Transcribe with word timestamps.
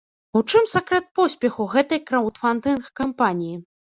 У 0.37 0.41
чым 0.51 0.63
сакрэт 0.69 1.05
поспеху 1.19 1.67
гэтай 1.75 2.01
краўдфандынг-кампаніі? 2.11 3.55